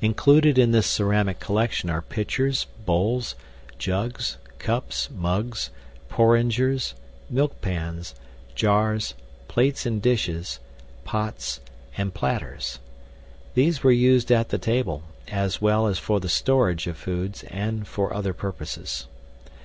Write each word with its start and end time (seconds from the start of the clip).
Included 0.00 0.58
in 0.58 0.72
this 0.72 0.88
ceramic 0.88 1.38
collection 1.38 1.88
are 1.88 2.02
pitchers, 2.02 2.66
bowls, 2.84 3.36
jugs, 3.78 4.38
cups, 4.58 5.08
mugs, 5.08 5.70
porringers, 6.08 6.94
milk 7.30 7.60
pans, 7.60 8.12
jars, 8.56 9.14
plates 9.46 9.86
and 9.86 10.02
dishes, 10.02 10.58
pots, 11.04 11.60
and 11.96 12.12
platters. 12.12 12.80
These 13.54 13.84
were 13.84 13.92
used 13.92 14.32
at 14.32 14.48
the 14.48 14.58
table, 14.58 15.04
as 15.28 15.62
well 15.62 15.86
as 15.86 16.00
for 16.00 16.18
the 16.18 16.28
storage 16.28 16.88
of 16.88 16.96
foods, 16.96 17.44
and 17.44 17.86
for 17.86 18.12
other 18.12 18.32
purposes. 18.34 19.06